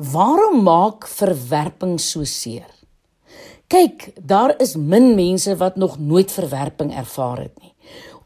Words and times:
Waarom 0.00 0.62
maak 0.64 1.04
verwerping 1.04 1.98
so 2.00 2.24
seer? 2.24 2.64
Kyk, 3.68 4.14
daar 4.16 4.54
is 4.56 4.72
min 4.72 5.10
mense 5.14 5.52
wat 5.60 5.76
nog 5.76 5.98
nooit 5.98 6.32
verwerping 6.32 6.94
ervaar 6.96 7.42
het 7.44 7.60
nie. 7.60 7.74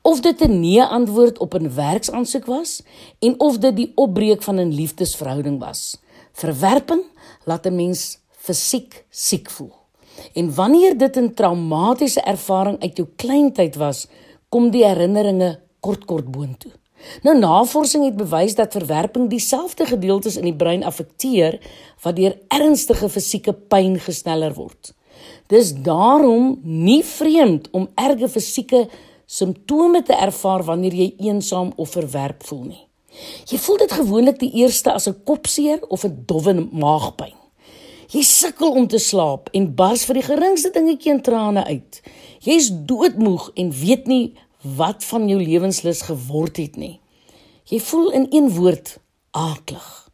Of 0.03 0.21
dit 0.21 0.41
'n 0.41 0.61
nee 0.61 0.83
antwoord 0.83 1.39
op 1.39 1.55
'n 1.55 1.75
werksaansoek 1.75 2.47
was 2.47 2.83
en 3.19 3.41
of 3.41 3.59
dit 3.59 3.77
die 3.77 3.93
opbreek 3.95 4.43
van 4.43 4.61
'n 4.61 4.73
liefdesverhouding 4.73 5.59
was. 5.59 5.99
Verwerping 6.33 7.02
laat 7.45 7.66
'n 7.66 7.75
mens 7.75 8.18
fisiek 8.30 9.04
siek 9.11 9.50
voel. 9.50 9.75
En 10.32 10.54
wanneer 10.54 10.98
dit 10.98 11.16
'n 11.16 11.34
traumatiese 11.34 12.20
ervaring 12.20 12.80
uit 12.82 12.96
jou 12.96 13.09
kleintyd 13.16 13.75
was, 13.77 14.06
kom 14.48 14.70
die 14.70 14.86
herinneringe 14.86 15.61
kort 15.80 16.04
kort 16.04 16.30
boontoe. 16.30 16.72
Nou 17.23 17.39
navorsing 17.39 18.05
het 18.05 18.16
bewys 18.16 18.55
dat 18.55 18.73
verwerping 18.73 19.30
dieselfde 19.30 19.87
gedeeltes 19.87 20.37
in 20.37 20.45
die 20.48 20.57
brein 20.57 20.84
affekteer 20.84 21.61
wat 22.02 22.16
deur 22.16 22.37
ernstige 22.48 23.09
fisieke 23.09 23.52
pyn 23.52 23.98
gesneller 24.01 24.55
word. 24.55 24.95
Dis 25.46 25.74
daarom 25.74 26.59
nie 26.62 27.02
vreemd 27.05 27.69
om 27.70 27.88
erge 27.95 28.29
fisieke 28.29 28.88
simptome 29.27 30.02
te 30.02 30.16
ervaar 30.16 30.65
wanneer 30.65 30.95
jy 30.95 31.15
eensaam 31.29 31.73
of 31.77 31.96
verwerp 31.96 32.45
voel 32.48 32.65
nie. 32.65 32.82
Jy 33.48 33.59
voel 33.62 33.79
dit 33.84 33.93
gewoonlik 33.93 34.38
die 34.41 34.52
eerste 34.62 34.93
as 34.93 35.09
'n 35.09 35.23
kopseer 35.24 35.80
of 35.88 36.05
'n 36.05 36.24
dowwe 36.27 36.55
maagpyn. 36.73 37.34
Jy 38.10 38.23
sukkel 38.23 38.71
om 38.71 38.87
te 38.87 38.98
slaap 38.98 39.48
en 39.52 39.74
bars 39.74 40.05
vir 40.05 40.15
die 40.15 40.23
geringste 40.23 40.71
dingetjie 40.71 41.12
in 41.12 41.23
trane 41.23 41.65
uit. 41.65 42.02
Jy's 42.41 42.71
doodmoeg 42.71 43.51
en 43.55 43.73
weet 43.73 44.07
nie 44.07 44.34
wat 44.64 45.04
van 45.04 45.28
jou 45.28 45.41
lewenslus 45.42 46.02
geword 46.09 46.56
het 46.56 46.77
nie. 46.80 47.00
Jy 47.68 47.80
voel 47.80 48.10
in 48.16 48.27
een 48.30 48.50
woord 48.56 48.96
aaklig. 49.30 50.09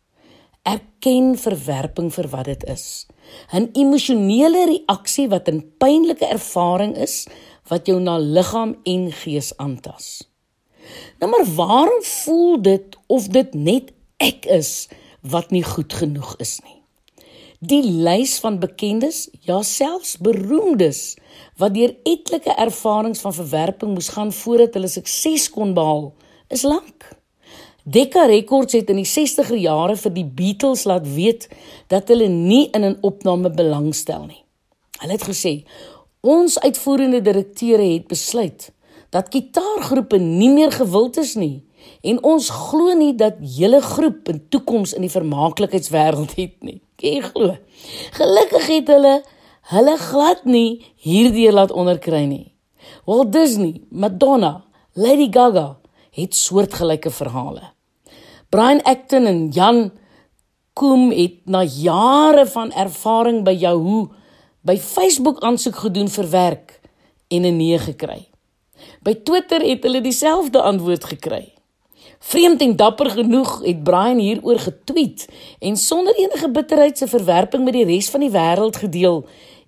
Erken 0.63 1.37
verwerping 1.39 2.11
vir 2.15 2.29
wat 2.29 2.45
dit 2.45 2.65
is. 2.65 3.07
'n 3.53 3.71
Emosionele 3.73 4.67
reaksie 4.67 5.29
wat 5.29 5.49
'n 5.49 5.63
pynlike 5.79 6.27
ervaring 6.27 6.97
is 6.97 7.27
wat 7.69 7.87
jou 7.87 8.01
na 8.01 8.19
liggaam 8.19 8.77
en 8.85 9.13
gees 9.13 9.57
aantas. 9.57 10.29
Nou 11.19 11.31
maar 11.31 11.47
waarom 11.55 12.03
voel 12.03 12.63
dit 12.63 12.97
of 13.07 13.29
dit 13.29 13.55
net 13.55 13.93
ek 14.17 14.47
is 14.47 14.89
wat 15.21 15.51
nie 15.51 15.65
goed 15.65 15.93
genoeg 15.93 16.37
is 16.37 16.61
nie? 16.65 16.80
Die 17.61 17.83
lys 17.85 18.39
van 18.41 18.55
bekendes, 18.57 19.27
ja 19.45 19.59
selfs 19.61 20.15
beroemdes 20.17 21.19
wat 21.61 21.75
deur 21.75 21.91
etlike 22.09 22.55
ervarings 22.57 23.21
van 23.21 23.35
verwerping 23.37 23.93
moes 23.93 24.09
gaan 24.15 24.33
voordat 24.33 24.79
hulle 24.79 24.89
sukses 24.89 25.45
kon 25.53 25.75
behaal, 25.77 26.07
is 26.49 26.65
lank. 26.65 27.05
Decca 27.85 28.25
Records 28.33 28.79
het 28.79 28.89
in 28.89 29.03
die 29.03 29.11
60er 29.11 29.61
jare 29.61 29.99
vir 30.01 30.17
die 30.17 30.25
Beatles 30.25 30.87
laat 30.89 31.05
weet 31.05 31.51
dat 31.93 32.09
hulle 32.09 32.33
nie 32.33 32.71
in 32.73 32.85
'n 32.85 32.99
opname 33.05 33.53
belangstel 33.53 34.25
nie. 34.25 34.43
Hulle 35.01 35.13
het 35.13 35.29
gesê: 35.29 35.65
"Ons 36.21 36.59
uitvoerende 36.59 37.21
direkteure 37.21 37.93
het 37.93 38.09
besluit 38.09 38.73
dat 39.11 39.35
gitaargroepe 39.35 40.17
nie 40.19 40.51
meer 40.51 40.73
gewild 40.73 41.17
is 41.17 41.35
nie 41.35 41.65
en 42.01 42.23
ons 42.25 42.49
glo 42.49 42.95
nie 42.95 43.15
dat 43.15 43.35
hele 43.57 43.81
groep 43.81 44.29
'n 44.29 44.47
toekoms 44.49 44.93
in 44.93 45.03
die 45.03 45.17
vermaaklikheidswêreld 45.19 46.35
het 46.37 46.63
nie. 46.63 46.81
Jy 47.01 47.21
glo. 47.25 47.57
Gelukkig 48.17 48.67
het 48.67 48.91
hulle 48.93 49.21
hulle 49.71 49.97
glad 50.01 50.45
nie 50.45 50.81
hierdeur 50.99 51.55
laat 51.55 51.73
onderkry 51.73 52.25
nie. 52.27 52.53
Walt 53.07 53.33
Disney, 53.33 53.81
Madonna, 53.91 54.65
Lady 54.95 55.29
Gaga 55.31 55.79
het 56.17 56.35
soortgelyke 56.35 57.11
verhale. 57.11 57.73
Brian 58.51 58.83
Acton 58.83 59.27
en 59.31 59.49
Jan 59.55 59.91
Koom 60.75 61.11
het 61.11 61.43
na 61.45 61.63
jare 61.63 62.47
van 62.47 62.71
ervaring 62.73 63.43
by 63.45 63.53
Yahoo 63.53 64.09
by 64.65 64.77
Facebook 64.79 65.41
aansoek 65.45 65.77
gedoen 65.83 66.09
vir 66.09 66.29
werk 66.31 66.81
en 67.29 67.43
'n 67.47 67.57
nee 67.57 67.79
gekry. 67.79 68.29
By 69.03 69.15
Twitter 69.15 69.61
het 69.61 69.83
hulle 69.83 70.01
dieselfde 70.01 70.63
antwoord 70.63 71.05
gekry. 71.05 71.53
Vreemd 72.21 72.61
en 72.61 72.77
dapper 72.77 73.11
genoeg 73.11 73.63
het 73.65 73.83
Brian 73.85 74.19
hieroor 74.19 74.59
getweet 74.59 75.25
en 75.59 75.77
sonder 75.77 76.15
enige 76.15 76.51
bitterheid 76.51 76.99
se 76.99 77.07
verwerping 77.09 77.65
met 77.65 77.73
die 77.73 77.85
res 77.89 78.11
van 78.13 78.21
die 78.21 78.31
wêreld 78.31 78.77
gedeel, 78.77 79.23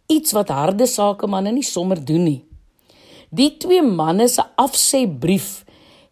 iets 0.07 0.35
wat 0.37 0.53
harde 0.53 0.87
sakemanne 0.87 1.53
nie 1.53 1.65
sommer 1.65 2.05
doen 2.05 2.27
nie. 2.29 2.41
Die 3.33 3.57
twee 3.57 3.83
manne 3.83 4.29
se 4.29 4.45
afsê-brief 4.61 5.63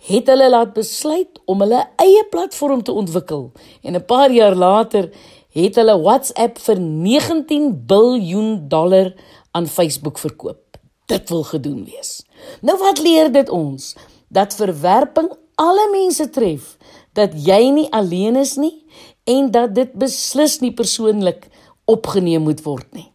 het 0.08 0.30
hulle 0.32 0.48
laat 0.48 0.72
besluit 0.72 1.42
om 1.44 1.60
hulle 1.60 1.82
eie 2.00 2.22
platform 2.32 2.80
te 2.82 2.92
ontwikkel 2.92 3.50
en 3.84 3.94
'n 3.94 4.04
paar 4.04 4.32
jaar 4.32 4.56
later 4.56 5.10
het 5.52 5.76
hulle 5.76 6.00
WhatsApp 6.00 6.58
vir 6.58 6.80
19 6.80 7.86
biljoen 7.86 8.68
dollar 8.68 9.12
aan 9.50 9.66
Facebook 9.66 10.18
verkoop. 10.18 10.78
Dit 11.06 11.28
wil 11.28 11.42
gedoen 11.42 11.84
wees. 11.84 12.24
Nou 12.62 12.78
wat 12.78 12.98
leer 13.02 13.32
dit 13.32 13.48
ons? 13.48 13.96
Dat 14.28 14.54
verwerping 14.54 15.32
alle 15.60 15.86
mense 15.92 16.26
tref, 16.32 16.76
dat 17.12 17.34
jy 17.36 17.68
nie 17.74 17.88
alleen 17.92 18.38
is 18.40 18.56
nie 18.56 18.76
en 19.28 19.50
dat 19.52 19.74
dit 19.76 19.92
beslis 19.98 20.58
nie 20.62 20.72
persoonlik 20.74 21.48
opgeneem 21.90 22.46
moet 22.46 22.62
word 22.64 22.88
nie. 22.96 23.08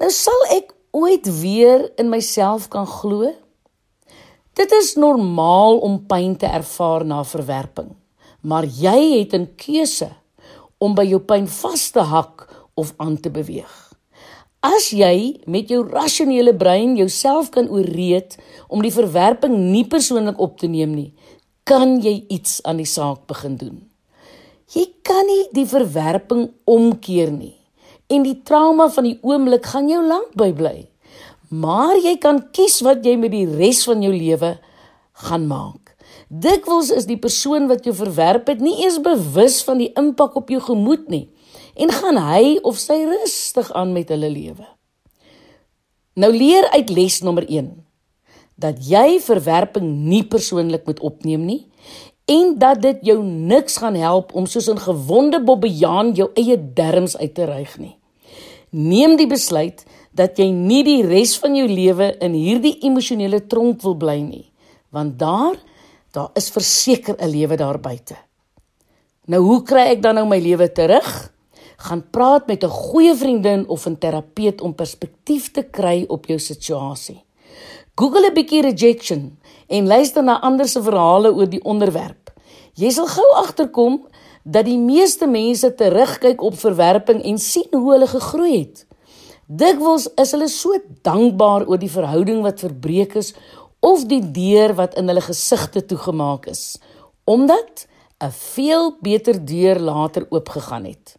Nou 0.00 0.10
sal 0.12 0.46
ek 0.54 0.72
ooit 0.96 1.28
weer 1.40 1.90
in 2.00 2.08
myself 2.12 2.70
kan 2.72 2.88
glo. 2.88 3.32
Dit 4.56 4.72
is 4.72 4.94
normaal 4.96 5.82
om 5.84 5.98
pyn 6.08 6.36
te 6.40 6.48
ervaar 6.48 7.04
na 7.04 7.20
verwerping, 7.28 7.92
maar 8.40 8.64
jy 8.64 9.20
het 9.20 9.34
'n 9.34 9.52
keuse 9.56 10.10
om 10.78 10.94
by 10.94 11.04
jou 11.04 11.20
pyn 11.20 11.48
vas 11.48 11.90
te 11.90 12.00
hak 12.00 12.48
of 12.74 12.94
aan 12.96 13.20
te 13.20 13.30
beweeg. 13.30 13.85
As 14.66 14.88
jy 14.90 15.36
met 15.46 15.68
jou 15.70 15.84
rasionele 15.86 16.54
brein 16.56 16.96
jouself 16.98 17.52
kan 17.54 17.68
ooreed 17.70 18.34
om 18.72 18.80
die 18.82 18.90
verwerping 18.90 19.54
nie 19.70 19.84
persoonlik 19.86 20.40
op 20.42 20.56
te 20.58 20.66
neem 20.70 20.94
nie, 20.96 21.10
kan 21.68 21.98
jy 22.02 22.24
iets 22.32 22.58
aan 22.66 22.80
die 22.80 22.88
saak 22.88 23.26
begin 23.30 23.54
doen. 23.60 23.76
Jy 24.74 24.86
kan 25.06 25.28
nie 25.28 25.44
die 25.54 25.66
verwerping 25.70 26.48
omkeer 26.66 27.30
nie 27.30 27.54
en 28.10 28.22
die 28.26 28.38
trauma 28.46 28.88
van 28.94 29.06
die 29.06 29.18
oomblik 29.26 29.66
gaan 29.66 29.90
jou 29.90 30.00
lank 30.06 30.34
by 30.38 30.50
bly. 30.54 30.76
Maar 31.50 31.98
jy 32.02 32.16
kan 32.22 32.40
kies 32.54 32.80
wat 32.86 33.06
jy 33.06 33.16
met 33.18 33.34
die 33.34 33.46
res 33.46 33.84
van 33.86 34.02
jou 34.02 34.12
lewe 34.14 34.56
gaan 35.26 35.46
maak. 35.50 35.94
Dikwels 36.26 36.90
is 36.94 37.06
die 37.06 37.18
persoon 37.22 37.68
wat 37.70 37.86
jou 37.86 37.94
verwerp 37.94 38.50
het 38.50 38.62
nie 38.62 38.80
eens 38.82 38.98
bewus 39.02 39.60
van 39.66 39.78
die 39.82 39.92
impak 39.98 40.34
op 40.38 40.50
jou 40.50 40.62
gemoed 40.64 41.06
nie 41.12 41.26
en 41.76 41.92
gaan 41.92 42.16
hy 42.16 42.56
of 42.62 42.78
sy 42.80 42.96
rustig 43.04 43.72
aan 43.72 43.92
met 43.92 44.08
hulle 44.08 44.30
lewe. 44.30 44.66
Nou 46.16 46.32
leer 46.32 46.68
uit 46.72 46.90
les 46.90 47.20
nommer 47.22 47.44
1 47.48 47.74
dat 48.56 48.80
jy 48.80 49.18
verwerping 49.20 49.84
nie 50.08 50.22
persoonlik 50.24 50.86
moet 50.88 51.00
opneem 51.04 51.44
nie 51.44 51.62
en 52.26 52.54
dat 52.58 52.80
dit 52.82 53.02
jou 53.12 53.18
niks 53.22 53.76
gaan 53.82 53.94
help 54.00 54.32
om 54.34 54.46
soos 54.46 54.68
'n 54.68 54.80
gewonde 54.80 55.40
bobbejaan 55.44 56.14
jou 56.14 56.30
eie 56.34 56.56
derms 56.74 57.16
uit 57.16 57.34
te 57.34 57.44
ryg 57.44 57.78
nie. 57.78 57.96
Neem 58.70 59.16
die 59.16 59.26
besluit 59.26 59.84
dat 60.14 60.38
jy 60.38 60.50
nie 60.50 60.82
die 60.84 61.02
res 61.06 61.36
van 61.38 61.54
jou 61.54 61.68
lewe 61.68 62.16
in 62.20 62.32
hierdie 62.32 62.78
emosionele 62.80 63.46
tronk 63.46 63.82
wil 63.82 63.94
bly 63.94 64.20
nie, 64.20 64.50
want 64.90 65.18
daar 65.18 65.56
daar 66.12 66.30
is 66.34 66.50
verseker 66.50 67.16
'n 67.18 67.30
lewe 67.30 67.56
daar 67.56 67.80
buite. 67.80 68.16
Nou 69.26 69.42
hoe 69.42 69.62
kry 69.62 69.90
ek 69.90 70.02
dan 70.02 70.14
nou 70.14 70.26
my 70.26 70.38
lewe 70.38 70.72
terug? 70.72 71.32
Gaan 71.76 72.04
praat 72.10 72.46
met 72.46 72.64
'n 72.64 72.68
goeie 72.68 73.14
vriendin 73.14 73.68
of 73.68 73.86
'n 73.86 73.98
terapeut 73.98 74.60
om 74.60 74.74
perspektief 74.74 75.50
te 75.50 75.62
kry 75.62 76.04
op 76.08 76.26
jou 76.26 76.38
situasie. 76.38 77.24
Google 77.94 78.28
'n 78.30 78.34
bietjie 78.34 78.62
rejection 78.62 79.38
en 79.66 79.86
luister 79.86 80.22
na 80.22 80.40
ander 80.40 80.68
se 80.68 80.82
verhale 80.82 81.34
oor 81.34 81.48
die 81.48 81.64
onderwerp. 81.64 82.32
Jy 82.74 82.90
sal 82.90 83.06
gou 83.06 83.34
agterkom 83.34 84.06
dat 84.44 84.64
die 84.64 84.78
meeste 84.78 85.26
mense 85.26 85.74
terugkyk 85.74 86.42
op 86.42 86.58
verwerping 86.58 87.22
en 87.22 87.38
sien 87.38 87.68
hoe 87.70 87.92
hulle 87.92 88.06
gegroei 88.06 88.58
het. 88.58 88.86
Dikwels 89.46 90.08
is 90.14 90.32
hulle 90.34 90.48
so 90.48 90.78
dankbaar 91.02 91.66
oor 91.66 91.78
die 91.78 91.90
verhouding 91.90 92.42
wat 92.42 92.60
verbreek 92.60 93.14
is 93.14 93.34
of 93.80 94.04
die 94.10 94.20
deur 94.20 94.74
wat 94.74 94.96
in 94.98 95.06
hulle 95.08 95.22
gesigte 95.22 95.84
toegemaak 95.86 96.46
is, 96.46 96.78
omdat 97.24 97.86
'n 98.18 98.32
veel 98.32 98.96
beter 99.00 99.44
deur 99.44 99.78
later 99.78 100.26
oopgegaan 100.30 100.84
het. 100.84 101.16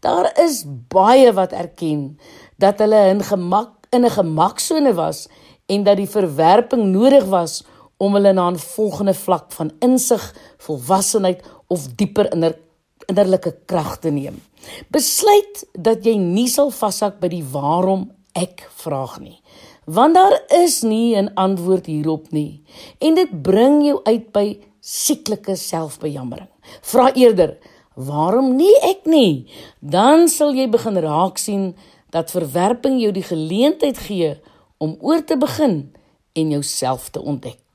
Daar 0.00 0.30
is 0.38 0.64
baie 0.88 1.32
wat 1.32 1.52
erken 1.52 2.18
dat 2.56 2.78
hulle 2.78 3.08
in 3.08 3.22
gemak 3.22 3.86
in 3.90 4.04
'n 4.04 4.10
gemaksone 4.10 4.94
was 4.94 5.28
en 5.66 5.82
dat 5.82 5.96
die 5.96 6.08
verwerping 6.08 6.84
nodig 6.92 7.24
was 7.24 7.64
om 7.96 8.14
hulle 8.14 8.32
na 8.32 8.50
'n 8.50 8.58
volgende 8.58 9.14
vlak 9.14 9.52
van 9.52 9.72
insig, 9.78 10.34
volwassenheid 10.58 11.42
of 11.66 11.88
dieper 11.94 12.32
inner, 12.32 12.58
innerlike 13.06 13.56
krag 13.66 13.98
te 13.98 14.10
neem. 14.10 14.42
Besluit 14.88 15.66
dat 15.72 16.04
jy 16.04 16.16
nie 16.16 16.48
sal 16.48 16.70
vashak 16.70 17.20
by 17.20 17.28
die 17.28 17.44
waarom 17.44 18.10
ek 18.32 18.68
vraag 18.74 19.20
nie. 19.20 19.40
Want 19.84 20.14
daar 20.14 20.42
is 20.48 20.82
nie 20.82 21.16
'n 21.16 21.34
antwoord 21.34 21.86
hierop 21.86 22.30
nie 22.30 22.62
en 22.98 23.14
dit 23.14 23.42
bring 23.42 23.84
jou 23.84 24.00
uit 24.04 24.32
by 24.32 24.58
sieklike 24.80 25.56
selfbejammering. 25.56 26.48
Vra 26.82 27.12
eerder 27.14 27.56
Waarom 27.96 28.56
nie 28.56 28.74
ek 28.84 29.08
nie? 29.08 29.48
Dan 29.80 30.28
sal 30.28 30.52
jy 30.52 30.68
begin 30.68 31.00
raak 31.00 31.40
sien 31.40 31.70
dat 32.12 32.30
verwerping 32.30 33.00
jou 33.00 33.12
die 33.12 33.24
geleentheid 33.24 33.98
gee 34.04 34.34
om 34.78 34.98
oor 35.00 35.24
te 35.24 35.38
begin 35.40 35.78
en 36.36 36.50
jouself 36.52 37.08
te 37.10 37.22
ontdek. 37.24 37.65